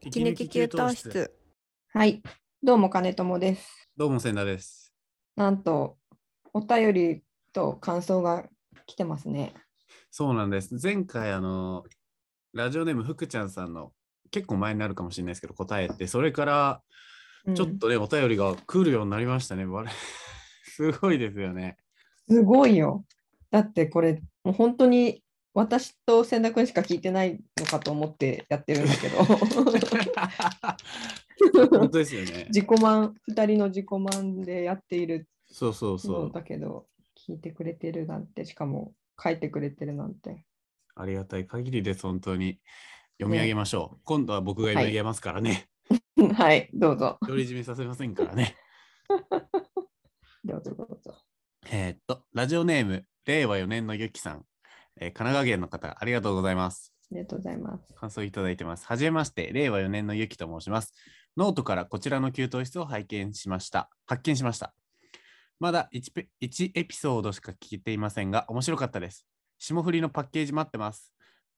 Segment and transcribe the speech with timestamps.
[0.00, 1.34] 息抜き給湯室。
[1.92, 2.22] はい、
[2.62, 3.90] どうも金友です。
[3.96, 4.94] どうも千田です。
[5.34, 5.98] なんと
[6.52, 7.22] お便り
[7.52, 8.44] と感想が
[8.86, 9.54] 来てますね。
[10.12, 10.78] そうなんです。
[10.80, 11.82] 前回あの
[12.54, 13.92] ラジオネーム福ちゃんさんの
[14.30, 16.82] 結構前になるかもしれないですけど答えてそれから
[17.44, 19.66] うんちょっとね、お便りが来るようになりましたね。
[20.64, 21.76] すごいですよね。
[22.28, 23.04] すごいよ。
[23.50, 25.24] だってこれもう本当に
[25.58, 29.40] 私と千田君しか聞いてないのかと思ってやってるんだけど本
[31.90, 32.46] 当ですよね。
[32.54, 36.32] 自己満2人の自己満でやっているそうそうそのう。
[36.32, 36.86] だけど
[37.26, 40.44] 聞いてくれてるなんてしかも書いてくれてるなんて
[40.94, 42.02] ありがたい限りです。
[42.02, 42.60] 本当に
[43.20, 44.00] 読み上げましょう。
[44.04, 45.66] 今度は僕が読み上げますからね。
[46.36, 48.54] はい どうぞ独り占めさせませんからね。
[50.44, 51.16] どうぞどうぞ。
[51.72, 54.46] えーっと、ラジオネーム、令和4年のゆきさん、
[55.00, 56.92] えー神奈川県の方、ありがとうございます。
[57.10, 57.94] ありがとうございます。
[57.94, 58.86] 感想いただいてます。
[58.86, 60.92] はじめまして、令和4年のゆきと申します。
[61.36, 63.88] ノートからこちらの給湯室を拝見しました。
[64.06, 64.74] 発見しました。
[65.60, 69.26] まだ 1, ペ1エピソードしか聞いていませんが、面白かったです。
[69.58, 71.12] 霜降りのパッケージ待ってます。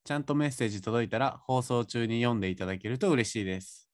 [0.04, 3.88] ちゃんとメッセージ届いたら放送中に読んでいただけると嬉しいです。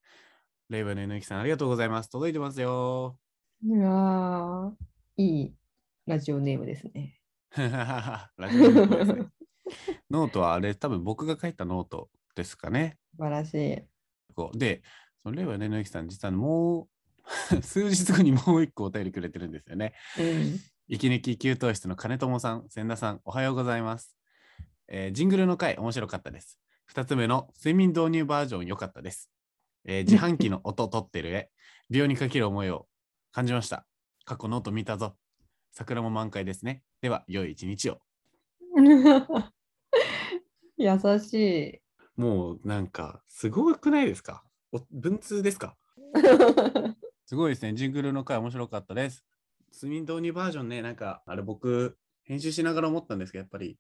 [0.69, 2.11] 令和4年のゆきさん、ありがとうございます。
[2.11, 3.17] 届いてますよ。
[3.64, 4.72] いやー
[5.17, 5.55] いい
[6.06, 7.19] ラジオネームですね。
[7.56, 9.36] ラジオネームですね
[10.17, 12.97] ノートはあれ、多分僕が書いたノートですかね。
[13.17, 13.83] 素晴らしい。
[14.34, 14.83] こうで、
[15.23, 16.89] その令和4年のゆきさん、実はも
[17.53, 19.92] う 数日後にもう一個お便りくれてるんですよね。
[20.19, 20.58] うん。
[20.89, 24.17] 息抜き給湯室の金友さん、千田さん、おはようございます。
[24.89, 26.58] えージングルの回、面白かったです。
[26.95, 29.30] 2つ目の睡眠導入バージョン、良かったです。
[29.84, 31.51] えー 自販機の音取ってる絵、
[31.91, 32.89] 美容にかける思いを
[33.33, 33.86] 感じました。
[34.25, 35.17] 過去ノート見たぞ。
[35.73, 36.83] 桜も満開ですね。
[37.03, 38.01] では、良い一日を。
[40.78, 41.80] 優しい。
[42.20, 44.44] もうなんか、すごくないですか？
[44.72, 45.77] お文通ですか？
[47.27, 47.74] すごいですね。
[47.74, 49.24] ジングルの回面白かったです。
[49.72, 53.78] 睡眠導入バージョンね、なんか、あれ僕、編集しながら思ったんですけど、やっぱり、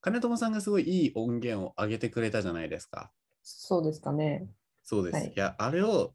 [0.00, 3.12] 金友さんがすごいいい音源を上げてくれたじゃないですか。
[3.42, 4.48] そうですかね。
[4.82, 5.14] そうです。
[5.16, 6.14] はいい、や、あれを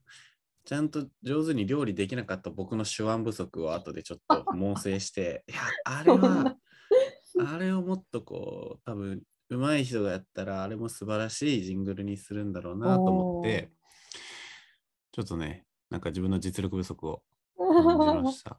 [0.65, 6.55] ちゃんと上手に料理できなかった僕の手腕不足を後でちょっと猛省して、いや、あれは、
[7.53, 13.69] あれをもっとこう、多分上手い人がやったら、あれも素晴らしいジングルにするんだろうなと思って、
[15.11, 17.21] ちょっとね、なんか自分の実力不足を
[17.57, 18.57] 感じました。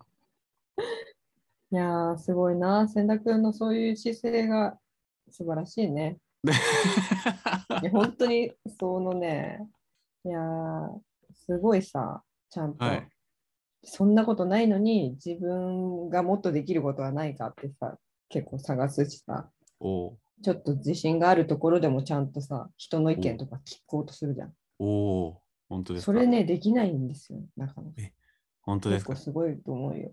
[1.73, 2.87] いやーすごいな。
[2.89, 4.79] 千田君のそういう姿勢が
[5.31, 6.19] 素晴らしいね。
[6.45, 9.67] いや本当にそのね、
[10.27, 11.01] いやー
[11.33, 13.09] すごいさ、ちゃんと、はい
[13.85, 17.99] そんなことないのに自分がもっとできることはないかってさ、
[18.29, 24.53] 結構探すしさ、おうちょっと自信があるところでもちゃんとさ、人の意見とか聞こうとするじゃん。
[24.79, 25.39] おう
[25.69, 27.95] 本当ですかそれね、できないんですよ、なかなか。
[28.63, 29.17] 本当ですか？
[29.17, 30.13] すごいと思うよ。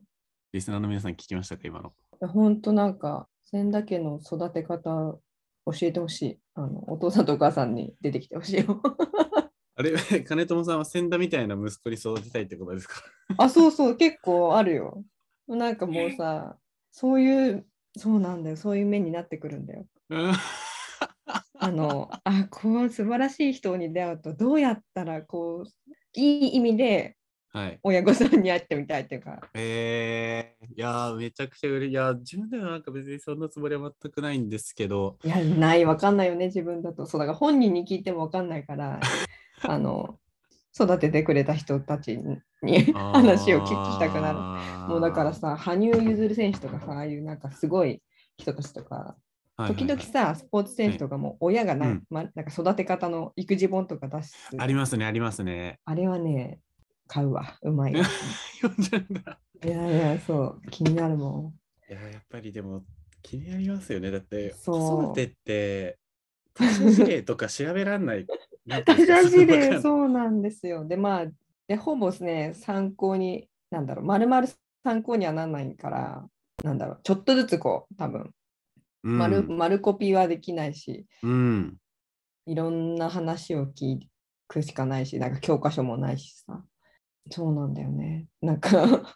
[0.54, 1.94] リスナーの皆さん聞きましたか今の？
[2.28, 5.20] 本当なんか、千田家の育て方教
[5.82, 6.40] えてほしい。
[6.56, 8.82] あのお父さんとお母さんに出てきてほしいよ。
[9.76, 9.94] あれ、
[10.28, 12.96] 金友さんは千田みたいな息子に育てたいってことですか？
[13.38, 15.04] あ、そうそう、結構あるよ。
[15.48, 16.58] なんかもうさ、
[16.92, 17.66] そういう、
[17.98, 19.86] そうなんだよ、そういう目になってくるんだよ。
[20.10, 20.34] うん
[21.62, 27.18] あの、あ、こう素晴らしい人に出会うと、どうやったらこう、いい意味で
[27.52, 27.80] はい。
[27.82, 31.92] 親御さんに会ってみたいっていうか、えー、いやー、めちゃくちゃ嬉しい。
[31.92, 37.08] いやー、自分ではなんか別にそんなつもりは全くないんですけど、いや、ない、わかんないよね、自分だと。
[37.08, 39.00] そうだから本人に聞いてもわかんないから、
[39.64, 40.20] あの、
[40.74, 42.18] 育ててくれた人たち
[42.62, 44.40] に話を聞きたくなる。
[44.40, 48.02] なもうだから、さ、羽生結弦選手とかさ、ああいうなんかすごい
[48.38, 49.16] 人たちとか、はいはい
[49.68, 54.34] 時々さ、スポーツ選手とかも親がな,、うんま、なんか育て方の育児本とか出す。
[54.58, 55.80] ありますね、ありますね。
[55.84, 56.62] あれはね、
[57.08, 58.06] 買うわ、うまいわ。
[58.62, 59.38] 読んじゃうんだ。
[59.66, 61.54] いやいや、そう、気になるも
[61.90, 62.86] いやー、やっぱりでも
[63.22, 64.12] 気になりますよね。
[64.12, 66.00] だって、子育てって、
[66.54, 68.26] 他者事例とか調べらんない。
[68.70, 70.88] 私でわかんそうなんですよ。
[70.88, 71.26] で、まあ、
[71.68, 74.48] でほぼね、参考に、なんだろう、まるまる
[74.84, 76.26] 参考にはならないから、
[76.64, 78.32] なんだろう、ちょっとずつこう、多分
[79.04, 81.78] うん丸丸コピーはできないし、うん。
[82.46, 84.00] いろんな話を聞
[84.48, 86.64] くしかないし、なんか教科書もないしさ。
[87.32, 88.26] そうなんだよね。
[88.42, 89.16] なんか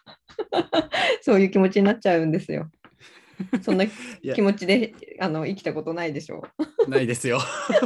[1.20, 2.70] そういう気持ちになっちゃうんですよ。
[3.62, 3.84] そんな
[4.22, 6.42] や気持ちであの生きたことないでしょ
[6.88, 7.40] ないですよ。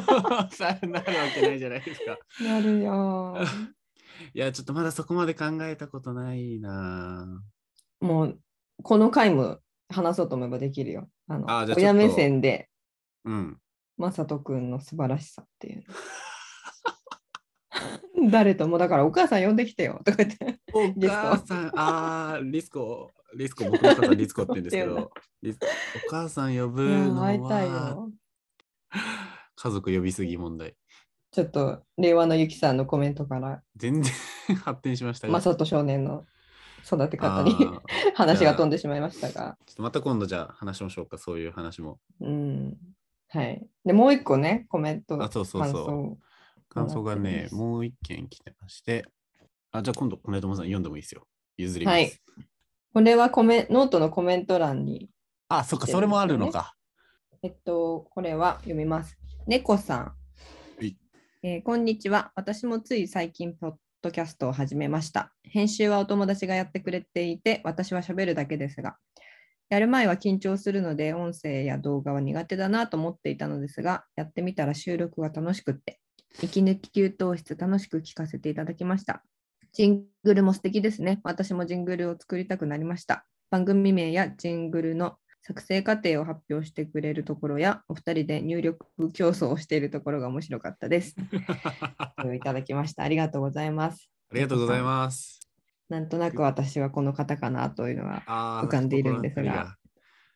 [0.51, 2.19] さなるわけないじゃないですか。
[2.41, 2.45] う。
[2.45, 3.37] なるよ。
[4.35, 7.43] いや、ちょっとまだそこまで考えたことないな。
[8.01, 8.41] もう
[8.83, 9.59] この回も
[9.89, 11.09] 話そうと思えばできるよ。
[11.29, 12.69] あの親目線で
[13.25, 13.59] うん。
[13.97, 15.95] まさとくんの素晴らしさっていうの。
[18.31, 20.59] 誰ともだからお母さん呼んできてよとか言って。
[20.73, 28.11] お母さん、あーリスコ、リスコ、僕のお母さんリスコって言うんですけど、お母さん呼ぶのはよ。
[29.57, 30.75] 家族呼びすぎ問題。
[31.31, 34.13] ちょっと令和のゆきさんのコメントから、全然
[34.65, 35.33] 発展しましたが。
[35.33, 36.25] マサト少年の
[36.87, 37.55] 育て方に
[38.15, 39.51] 話が飛んでしまいましたが。
[39.51, 42.01] っとまた今度じゃあ話しましょうか、そういう話も。
[42.21, 42.79] うん。
[43.29, 43.67] はい。
[43.85, 45.23] で、もう一個ね、コメント。
[45.23, 46.19] あそうそうそう
[46.71, 49.05] 感想がねもう一件来てまして、
[49.73, 51.27] あ、じゃあ今度、米友さん読んでもいいですよ。
[51.57, 51.95] 譲ります。
[51.95, 52.13] はい
[52.95, 55.11] これはコメノートのコメント欄に、
[55.49, 56.75] あ、そっか、それもあるのか。
[57.43, 59.19] えっと、これは読みます。
[59.47, 60.15] 猫さん、は
[60.81, 60.97] い
[61.43, 62.33] えーこんにちは。
[62.35, 65.33] 私もつい最近、ポッドキャストを始めました。
[65.45, 68.97] 編集はお友達がやってくれていて、私は喋るだけですが、
[69.69, 76.01] やる前は緊張するので、音声や動画は苦手だなと思っていたのですが、やってみたら収録が楽しくって、
[76.43, 79.23] 息抜き給湯室楽しく聞かせていただきました。
[79.79, 81.21] ジングルも素敵ですね。
[81.23, 83.25] 私もジングルを作りたくなりました。
[83.49, 91.15] 番組名やジングルの作成過程を発表してくれるところや、お二人で入力競争をしているところが面白かったです。
[92.35, 93.05] いただきました。
[93.05, 94.11] ありがとうございます。
[94.33, 95.49] ありがとうございます。
[95.89, 98.25] なんとなく私はこの方かなというのは、
[98.65, 99.77] 浮かんでいるんですが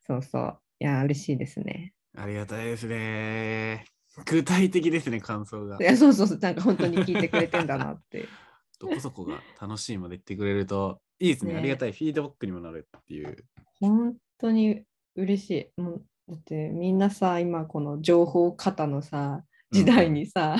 [0.06, 0.58] そうそう。
[0.78, 1.94] いや、嬉しいですね。
[2.16, 3.86] ありがたいですね。
[4.24, 5.82] 具体的ですね、感想がい。
[5.82, 6.38] や、そうそうそう。
[6.38, 8.28] なんか本当に聞いてくれてんだなって。
[8.82, 11.52] どこそこが楽しいまで言ってくれると いいですね。
[11.52, 11.92] ねありがたい。
[11.92, 13.36] フィードバックにもなるっていう。
[13.78, 14.82] 本当に
[15.14, 15.80] 嬉しい。
[15.80, 20.56] もうだってみんなさ、今この情報過多のさ、時代にさ、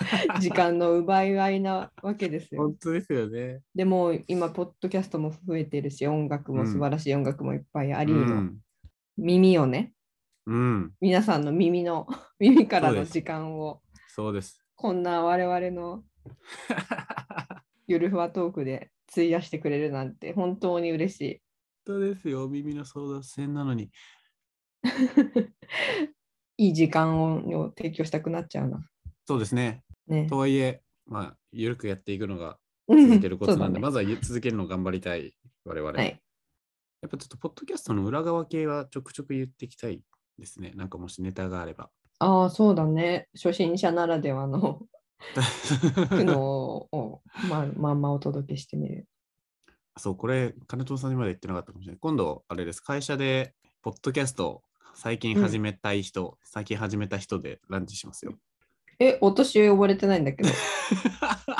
[0.38, 2.62] 時間の奪い合いなわけですよ。
[2.62, 3.62] 本当ですよね。
[3.74, 8.58] でも今、ポッドキャストも増えてるし、音楽も素晴らしい音楽もいっぱいあり、うん。
[9.16, 9.94] 耳をね、
[10.46, 10.92] うん。
[11.00, 12.06] 皆さんの耳の、
[12.38, 14.62] 耳からの時間を、そうです。
[14.76, 16.04] こんな我々の
[17.86, 21.42] ゆるふわトークで費やしてくれるなんて本当に嬉しい。
[21.86, 22.48] 本当ですよ。
[22.48, 23.90] 耳の争奪戦なのに。
[26.58, 28.80] いい時間をを提供したくなっちゃうな。
[29.26, 29.82] そうですね。
[30.06, 30.26] ね。
[30.28, 32.58] とはいえ、まあ、ゆるくやっていくのが
[32.88, 35.34] 続続いてることなんで、ねまずはゆ続けるのを頑張りたい、
[35.64, 35.92] 我々。
[35.92, 36.22] はい。
[37.00, 40.00] やっぱちょっと、ポッドキャストの裏側系はちょくちょく言っていきたい
[40.38, 40.72] ですね。
[40.76, 41.90] なんかもしネタがあれば。
[42.18, 43.28] ああ、そうだね。
[43.34, 44.80] 初心者ならではの
[46.08, 49.06] 苦悩を、まあ、まんまお届けしてみる。
[49.96, 51.98] そう、これ、金藤さんにまで言ってなかったかもしれない。
[52.00, 52.80] 今度、あれです。
[52.80, 54.62] 会社で、ポッドキャスト、
[54.94, 58.34] 最近始めたい人、最近始めた人でランチしますよ。
[58.98, 60.48] え、お年寄り呼ばれてないんだけど。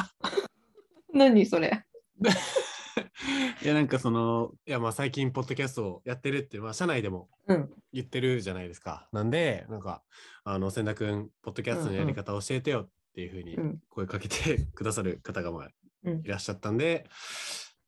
[1.12, 1.84] 何それ。
[3.62, 7.70] いや、なんかその、いや、まあ最近、ポッドキャストをやってるって、まあ、社内でもうん。
[7.92, 9.08] 言ってるじゃないですか。
[9.12, 10.02] なんで、なんか、
[10.44, 15.68] あの、千田君、ポッドキャストのやり方教えてよっていうふうにうん声かけてくださる方が、まあ、
[16.04, 17.06] うんいらっしゃったんで、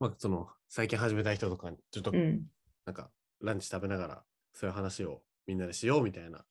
[0.01, 2.43] まあ、その、最近始めた人とかに、ちょっとうん。
[2.85, 3.11] なんか
[3.41, 4.23] ランチ食べながら
[4.53, 6.45] そういう話をみんなでしようみたいな。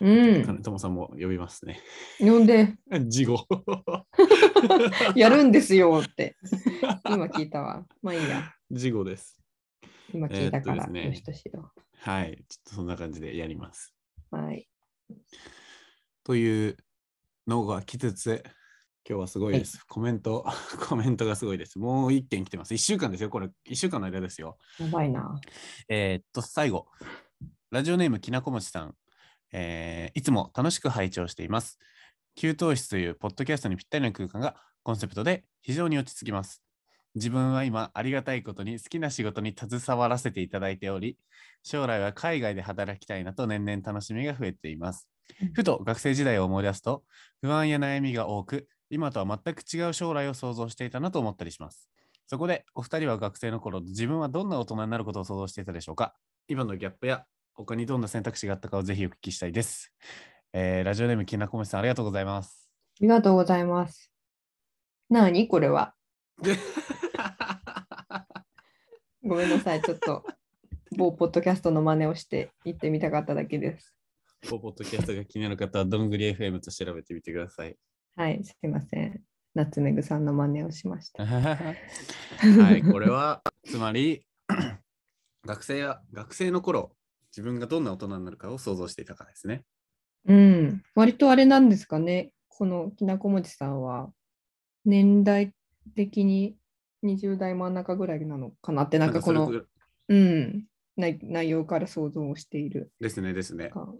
[0.00, 0.44] うん。
[0.44, 1.80] 金友さんも呼びますね。
[2.18, 2.76] 呼んで、
[3.06, 3.46] 事後。
[5.14, 6.36] やるんですよって。
[7.04, 7.86] 今聞いたわ。
[8.02, 8.54] まあいいや。
[8.70, 9.40] 事後です。
[10.12, 12.44] 今聞いたから、ねよしとしよはい。
[12.48, 13.94] ちょっとそんな感じでやります。
[14.32, 14.36] う。
[14.36, 14.68] はい。
[16.24, 16.76] という
[17.46, 18.42] のが来つつ、
[19.08, 19.84] 今日はすごいです。
[19.86, 20.46] コメント、
[20.88, 21.78] コメントがすごいです。
[21.78, 22.74] もう一件来てます。
[22.74, 23.30] 1週間ですよ。
[23.30, 24.58] これ、1週間の間ですよ。
[24.78, 25.40] やばいな。
[25.88, 26.86] えーっと、最後、
[27.70, 28.94] ラジオネームきなこもちさん、
[29.52, 31.78] えーいつも楽しく拝聴しています。
[32.36, 36.61] 給湯室というポッドキャストにぴったりな空間がコンセプトで非常に落ち着きます。
[37.14, 41.18] 自分は今、ありがたいことに好きな仕事に携わらせていただいており、
[41.62, 45.08] 将来は海外で働きたいなと年々楽しみが増えています
[45.42, 45.52] うん。
[45.52, 47.04] ふと学生時代を思い出すと、
[47.40, 51.88] 不安や悩みが多く、今とは全く違う将来を想像していたなと思ったりします。
[52.26, 56.14] そこで、お二人は学生の頃、自分はどんな大人になることを想像していたでしょうか？
[56.48, 59.92] 今のギャップや他にどんな選択肢があったかをぜひお聞きしたいです。
[60.54, 62.70] えーラジオネームきなこもちさん、ありがとうございます。
[63.00, 64.10] ありがとうございます。
[65.10, 65.46] なに？
[65.46, 65.94] これは。
[69.22, 69.82] ごめんなさい。
[69.82, 70.24] ちょっと、
[70.96, 73.94] 某ポッドキャストの真似をして言ってみたかっただけです。
[74.48, 77.76] ポッドキャストが気になる方は、どんぐり FM と調べてみてください。
[78.16, 79.22] はい、すいません。
[79.54, 81.24] 夏目ぐさんの真似をしました。
[81.24, 81.76] は
[82.76, 84.26] い、これは、つまり、
[85.46, 86.92] 学生や学生の頃、
[87.30, 89.62] 自分がどんな大人になるかを想像していたからですね。
[90.26, 92.32] うん、割とあれなんですかね。
[92.48, 94.10] このきなこもちさんは、
[94.84, 95.52] 年代
[95.94, 96.56] 的に
[97.04, 99.50] 20代真ん中ぐらいなのかなって、なんかこの
[100.08, 103.68] うん、内内容から想像をしているですね、ですね。
[103.68, 103.92] か。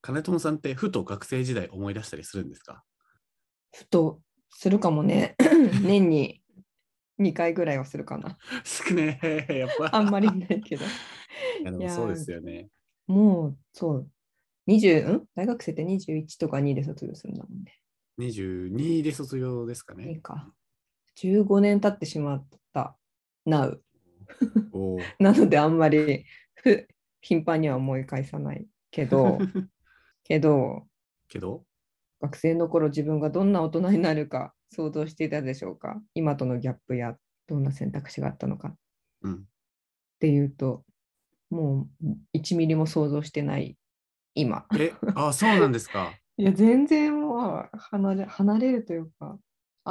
[0.00, 2.84] 金友さんって、ふと学生時代思い出したりするんですか？
[3.74, 5.36] ふとするかもね。
[5.84, 6.42] 年に
[7.20, 8.38] 2回ぐらいはするかな。
[8.64, 9.94] 少ねえ、やっぱ。
[9.96, 10.84] あんまりないけど。
[11.78, 12.68] いやそうですよね。
[13.06, 14.10] もう、そう。
[14.68, 15.26] 20、ん？
[15.34, 17.78] 大学生って21とか2で卒業するんだもんね。
[18.18, 20.16] 22で卒業ですかいいね。
[20.20, 20.52] か。
[21.20, 22.96] 15年経ってしまった。
[23.46, 23.78] Now。
[25.18, 26.86] なのであんまりふ
[27.20, 29.38] 頻繁には思い返さないけど、
[30.24, 30.86] けど、
[31.28, 31.64] けど、
[32.20, 36.00] 学生の頃自分がどんな大人になるか想像していたでしょうか？
[36.14, 38.76] 今とのギャップやどんな選択肢があったのかっ
[39.22, 39.44] うん。
[40.20, 40.84] ていうと、
[41.50, 42.06] もう
[42.36, 43.76] 1ミリも想像してない
[44.34, 44.66] 今。
[44.78, 46.12] え、あ、そうなんですか？
[46.36, 49.38] いや、全然もう離れ離れるというか、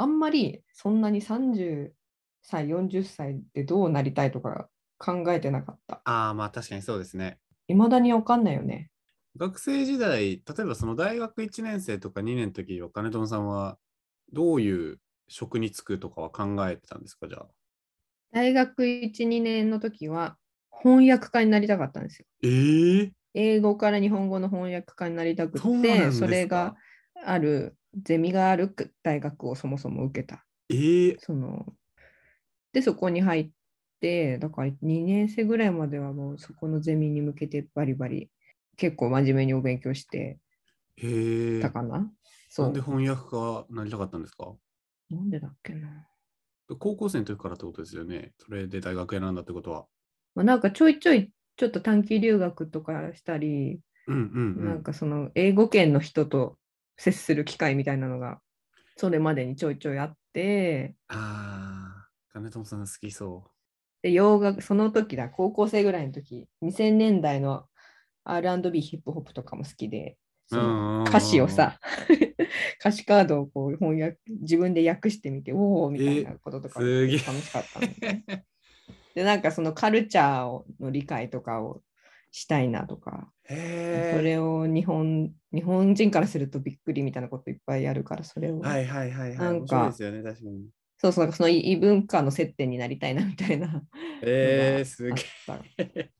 [0.00, 1.94] あんまりそんなに30
[2.42, 6.04] 歳、40歳でどうなりたいとか考えてなかった。
[6.04, 7.40] ああ、まあ確かにそうですね。
[7.68, 8.90] いまだにわかんないよね。
[9.36, 13.78] 学生時代、例えばその大学1年生とか2年の時は、金友さんは
[14.32, 17.48] どういう職に就くとかは考えてたんですか、じゃあ？
[18.30, 20.38] 大学1、2年の時は
[20.70, 22.26] 翻訳家になりたかったんですよ。
[22.42, 26.76] ええ英語から日本語の翻訳家になりたくて、それが
[27.22, 30.46] あるゼミがある大学をそもそも受けた。
[30.70, 31.66] ええその
[32.72, 33.50] で、そこに入っ
[34.00, 38.30] て、だから2年生ぐらいまではもうそこのゼミに向けてバリバリ
[38.76, 40.38] 結構真面目にお勉強して
[40.96, 42.12] へえたかな。
[42.48, 42.82] そうなんで。
[42.82, 44.56] 翻訳家になりたかったんですか？
[45.10, 46.08] なんでだっけな。
[46.78, 48.32] 高校生の時からってことですよね。
[48.38, 49.86] それで大学選んだってことは。
[50.34, 54.24] まあ、なんかちょいちょいちょっと短期留学とかしたり、うんうんう
[54.56, 54.84] なんん。
[54.84, 56.58] かその英語圏の人と
[56.98, 58.40] 接する機会みたいなのが
[58.96, 63.44] それまでにちょいちょいあって、ああ、金友さん好きそ
[64.02, 67.66] で洋楽、その時だ、高校生ぐらいの時、2000年代の
[68.24, 70.16] R&B ヒップホップとかも好きで、
[71.06, 71.78] 歌詞をさ、
[72.80, 78.24] 歌詞カードをこう翻訳自分で訳してみて、おおみたいなこととかすげえ楽しかったのね。
[79.14, 81.82] で、なんかそのカルチャーの理解とかを
[82.30, 83.30] したいなとか。
[83.48, 83.54] そ
[84.22, 89.38] れを日本日本人からするとびっくりみたいなこといっぱいあるから、それを、はいはいはいはい。
[89.38, 90.66] なんか面白いですよね、確かに。
[90.98, 93.82] そうそう、その異文化の接点になりたいなみたいな。
[94.22, 95.22] えー、すげ
[95.78, 96.10] え。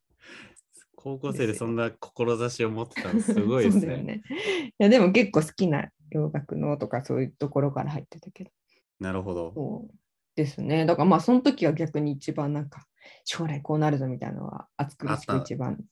[0.97, 4.02] 高校生でそんな志を持ってたのすごいですね。
[4.02, 4.23] ね。
[4.70, 8.50] いや、でも結構好きな洋楽のとかそういうところから入ってたけど。
[8.99, 9.52] なるほど。
[9.54, 9.94] そう
[10.35, 10.87] ですね。
[10.87, 12.87] だからまあその時は逆に一番なんか
[13.25, 15.85] 将来こうなるぞみたいなのは熱くあった一番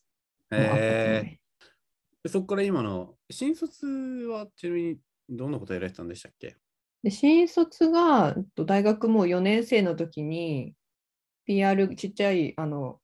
[0.51, 1.41] えね。
[2.25, 4.97] ー、そこから今の新卒はちなみに
[5.29, 6.57] どんなことやられてたんでしたっけ？
[7.03, 10.75] で新卒がえっと大学もう4年生の時に
[11.45, 13.01] PR ちっちゃいあの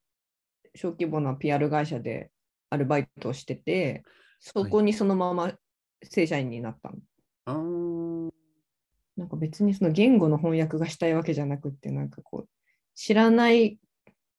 [0.75, 2.31] 小規模な PR 会社で
[2.71, 4.03] アルバイトをしてて
[4.41, 5.53] そこにそのまま
[6.03, 6.97] 正社員になったの。
[7.45, 8.33] あー
[9.17, 12.49] なんか別にその言語の翻訳がしたいわけじゃなくって、なんかこう、
[12.95, 13.79] 知らない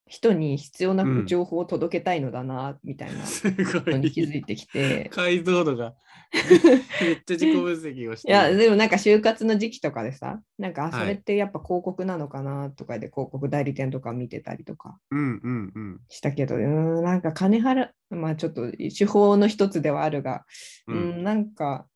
[0.08, 4.12] 人に必要うなん情報を届けたいのだな、みたいな すごのにい。
[4.12, 5.10] 気づいてきて。
[5.12, 5.96] 解像度が
[7.02, 16.00] めっちゃ自己分析をしていや、るでもなんか就活の時期とかでさ、なんか、それってやっぱ広告なのかなとかで広告代理店とか見てたりとかうんうんうん。
[16.10, 20.46] したけど、うーん、なんか金払う、まあちょっと手法の一つではあるが、
[20.88, 21.88] ううんん、なんか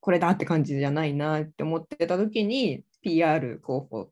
[0.00, 4.10] これだって感じじゃないなって思ってた時に PR 広報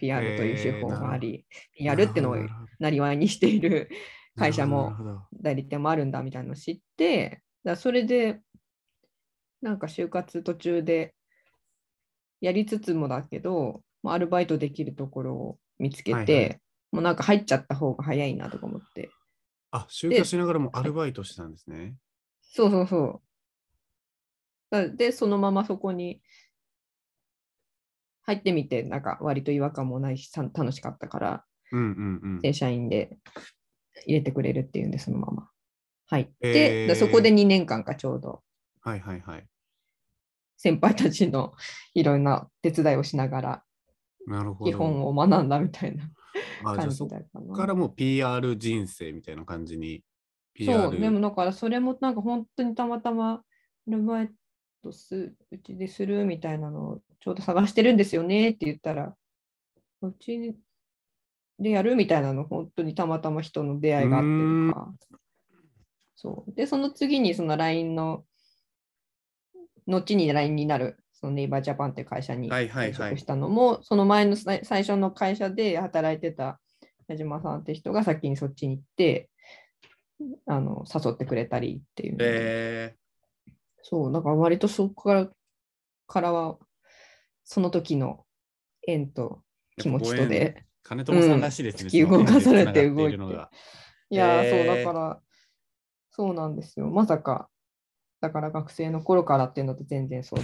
[0.00, 2.36] PR という手法があり、PR ってのを
[2.78, 3.90] なりわいにしている
[4.36, 4.96] 会社なも
[5.32, 8.40] 代理店もあるんだみたいなのを知ってだそれで
[9.60, 11.14] なんか就活途中で
[12.40, 16.60] やりつつもだけど、まあアルバイトできるところを見つけて、はいはい。
[16.92, 19.10] もうなんか入っちゃった方が早いなとか思って。
[19.70, 21.94] あ、就活しながらもアルバイトしてたんですね。
[22.42, 23.22] そうそうそう。
[24.70, 26.22] だで、そのままそこに
[28.30, 32.40] 入ってみて、なんか割と違和感もないし、さ楽しかったから、うんうんうん。
[32.42, 33.18] 正社員で
[34.06, 35.48] 入れてくれるっていうんで、そのまま
[36.06, 38.42] 入って、へーでそこで2年間かちょうど
[38.82, 39.46] はいはいはい。
[40.56, 41.52] 先輩たちの
[41.94, 43.64] いろんな手伝いをしながら、
[44.26, 44.70] なるほど。
[44.70, 46.08] 基本を学んだみたいな
[46.62, 47.56] 感あじだったな。
[47.56, 50.04] からもう PR 人生みたいな感じに。
[50.56, 53.42] そ PR う、でもだからそれもなんか本当にたまたま
[53.88, 54.30] アルバイ
[54.82, 59.14] トすうちでするみたいなのをちょうど探してるんですよねって言ったら、
[60.02, 60.56] うち
[61.58, 64.94] でやるみたいなの本当にたまたま人の出会いがあってとか。
[66.16, 66.54] そう。
[66.54, 68.24] で、その次にその LINE の、
[69.86, 76.60] 後に LINE になる、そのネイバージャパンっていう会社にはいはいはい転職したのも、その前の最初の会社で働いてた
[77.08, 79.28] 矢島さんって人が先にそっちに行って、
[80.46, 82.94] あの誘ってくれたりっていうえ
[83.82, 85.28] そう、だから割とそこから
[86.06, 86.58] からは
[87.44, 88.24] その時の
[88.86, 89.42] 縁と
[89.76, 90.64] 気持ちとで。
[90.82, 91.90] 金友さんらしいですね。
[91.90, 93.18] 金友さん動かされて動いて
[94.12, 95.20] いやそうだから、
[96.10, 96.88] そうなんですよ。
[96.88, 97.48] まさか、
[98.20, 100.36] だから学生の頃からっていうのと全然想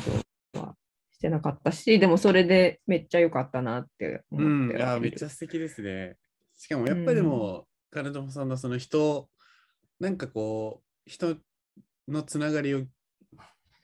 [0.54, 0.76] 像は
[1.12, 6.16] してなかったし、でもそれでめっちゃ良かったなってう思っん、いやてはいるめっちゃ素敵ですね。
[6.56, 9.28] しかもやっぱりでも、金友さんのその人、
[9.98, 11.36] なんかこう、人
[12.08, 12.84] のつながりを、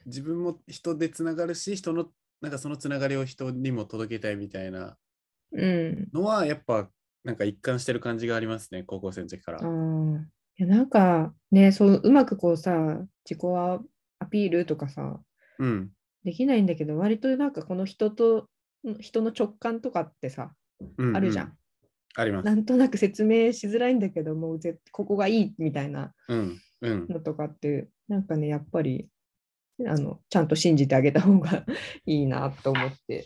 [0.05, 2.09] 自分も人でつながるし、人の、
[2.41, 4.97] なんかそのつながりを人にも届けたいみたいな
[5.51, 6.09] うん。
[6.13, 6.89] のは、やっぱ
[7.23, 9.67] なんか一貫してる感じがありますね、高校生の時から。
[9.67, 12.71] うんいやなんかね、そううまくこうさ、
[13.27, 13.43] 自己
[14.19, 15.19] アピールとかさ、
[15.57, 15.89] うん、
[16.23, 18.47] できないんだけど、割となんかこの人と、
[18.99, 20.53] 人の直感とかってさ、
[20.97, 21.47] うんあるじゃん。
[21.47, 21.53] う
[22.15, 22.45] あります。
[22.45, 27.07] なんとなく説明しづらいんだけど、もうぜここがいいみたいなうん、うん。
[27.09, 29.09] のとかって、なんかね、やっぱり、
[29.87, 31.65] あの、ちゃんと信じてあげた方が
[32.05, 33.25] いいなと思って、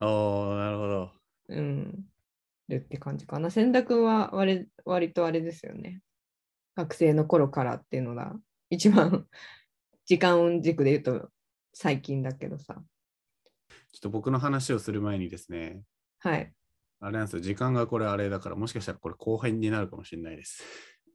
[0.00, 1.12] おー、なるほど。
[1.48, 2.04] うん、
[2.68, 3.50] るって感じかな。
[3.50, 6.00] 千田君は割割とあれですよね。
[6.76, 8.34] 学生の頃からっていうのが、
[8.70, 9.26] 一番
[10.06, 11.30] 時間軸で言うと
[11.74, 12.82] 最近だけどさ。
[13.92, 15.82] ちょっと僕の話をする前にですね、
[16.20, 16.52] はい。
[17.00, 20.62] あれなんですよ、時間がこれあれだから、もしかしたらこれ後編になるかもしれないです。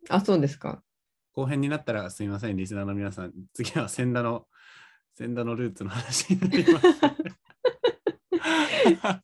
[0.10, 0.84] あ、そうですか。
[1.34, 3.34] 後編になったらすみません、リスナーの皆さん。
[3.54, 4.48] 次は千田の、
[5.16, 6.88] 千田のルーツの話になります。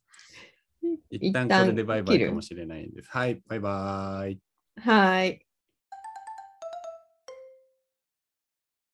[1.10, 3.10] 一旦これでバイバイかもしれないんです。
[3.10, 4.38] はい、バイバイ。
[4.80, 5.46] はい。